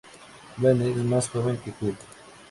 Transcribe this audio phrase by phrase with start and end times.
[0.57, 1.99] Blaine es más joven que Kurt?